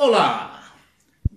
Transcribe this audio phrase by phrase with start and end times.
[0.00, 0.62] Olá!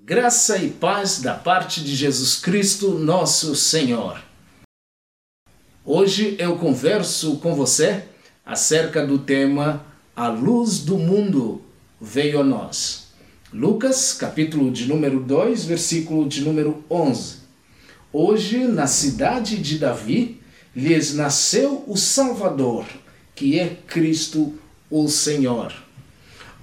[0.05, 4.21] Graça e paz da parte de Jesus Cristo, nosso Senhor.
[5.83, 8.03] Hoje eu converso com você
[8.45, 9.83] acerca do tema
[10.15, 11.59] A luz do mundo
[11.99, 13.07] veio a nós.
[13.51, 17.37] Lucas, capítulo de número 2, versículo de número 11.
[18.13, 20.39] Hoje, na cidade de Davi,
[20.75, 22.85] lhes nasceu o Salvador,
[23.33, 24.53] que é Cristo
[24.87, 25.73] o Senhor.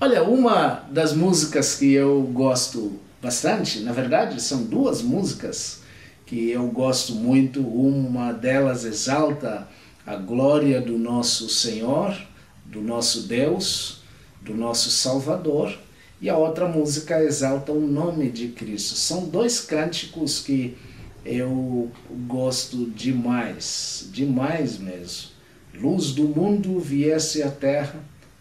[0.00, 5.80] Olha, uma das músicas que eu gosto bastante, na verdade, são duas músicas
[6.24, 7.60] que eu gosto muito.
[7.60, 9.66] Uma delas exalta
[10.06, 12.16] a glória do nosso Senhor,
[12.64, 14.02] do nosso Deus,
[14.40, 15.76] do nosso Salvador,
[16.20, 18.94] e a outra música exalta o nome de Cristo.
[18.94, 20.78] São dois cânticos que
[21.24, 21.90] eu
[22.28, 25.30] gosto demais, demais mesmo.
[25.74, 27.98] Luz do mundo viesse à terra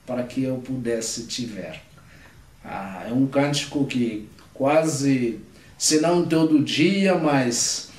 [0.07, 1.81] para que eu pudesse te ver.
[2.63, 5.39] Ah, é um cântico que quase,
[5.77, 7.89] se não todo dia, mas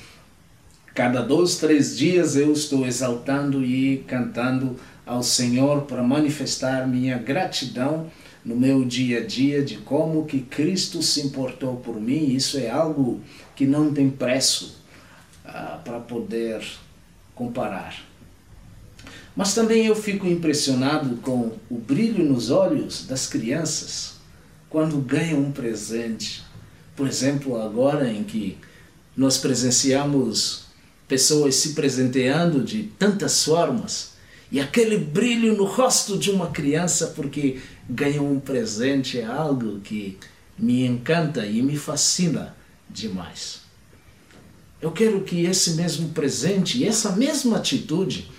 [0.93, 4.75] cada dois, três dias eu estou exaltando e cantando
[5.05, 8.11] ao Senhor para manifestar minha gratidão
[8.43, 12.33] no meu dia a dia de como que Cristo se importou por mim.
[12.33, 13.21] Isso é algo
[13.55, 14.81] que não tem preço
[15.45, 16.63] ah, para poder
[17.35, 17.95] comparar.
[19.35, 24.15] Mas também eu fico impressionado com o brilho nos olhos das crianças
[24.69, 26.43] quando ganham um presente.
[26.95, 28.57] Por exemplo, agora em que
[29.15, 30.65] nós presenciamos
[31.07, 34.11] pessoas se presenteando de tantas formas
[34.51, 40.17] e aquele brilho no rosto de uma criança porque ganhou um presente é algo que
[40.57, 42.55] me encanta e me fascina
[42.89, 43.61] demais.
[44.81, 48.29] Eu quero que esse mesmo presente essa mesma atitude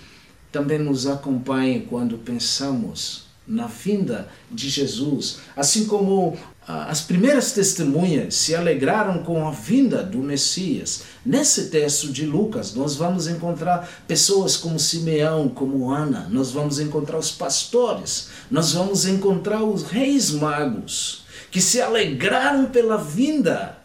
[0.51, 8.35] também nos acompanhe quando pensamos na vinda de Jesus, assim como ah, as primeiras testemunhas
[8.35, 11.03] se alegraram com a vinda do Messias.
[11.25, 17.17] Nesse texto de Lucas, nós vamos encontrar pessoas como Simeão, como Ana, nós vamos encontrar
[17.17, 23.77] os pastores, nós vamos encontrar os reis magos, que se alegraram pela vinda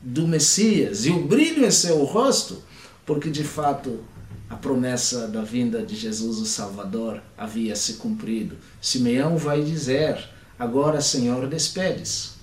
[0.00, 1.04] do Messias.
[1.04, 2.62] E o brilho em seu rosto,
[3.04, 4.00] porque de fato
[4.60, 8.56] promessa da vinda de Jesus o Salvador havia se cumprido.
[8.80, 10.28] Simeão vai dizer:
[10.58, 12.34] Agora, Senhor, despedes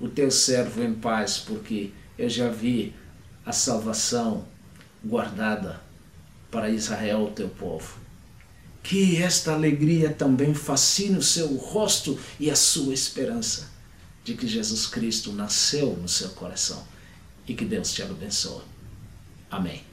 [0.00, 2.94] o teu servo em paz, porque eu já vi
[3.46, 4.44] a salvação
[5.04, 5.80] guardada
[6.50, 8.00] para Israel, teu povo.
[8.82, 13.70] Que esta alegria também fascine o seu rosto e a sua esperança
[14.24, 16.84] de que Jesus Cristo nasceu no seu coração
[17.46, 18.62] e que Deus te abençoe.
[19.50, 19.91] Amém.